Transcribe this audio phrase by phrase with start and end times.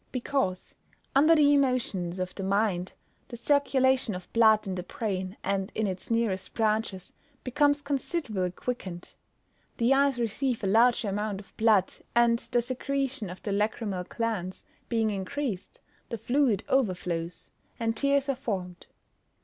[0.11, 0.73] _Because,
[1.15, 2.93] under the emotions of the mind,
[3.27, 9.13] the circulation of blood in the brain, and in its nearest branches, becomes considerably quickened.
[9.77, 14.65] The eyes receive a larger amount of blood, and the secretion of the lachrymal glands
[14.89, 15.79] being increased,
[16.09, 18.87] the fluid overflows, and tears are formed.